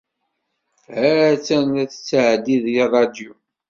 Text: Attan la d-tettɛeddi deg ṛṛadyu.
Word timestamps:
Attan 1.07 1.67
la 1.75 1.83
d-tettɛeddi 1.87 2.57
deg 2.65 2.77
ṛṛadyu. 2.87 3.31